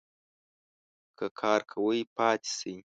که 1.17 1.25
کار 1.39 1.61
کوی؟ 1.71 1.99
پاته 2.15 2.49
سئ 2.57 2.75